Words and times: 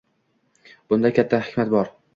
Bunda 0.95 1.13
katta 1.21 1.43
hikmat 1.49 1.75
bor 1.77 1.99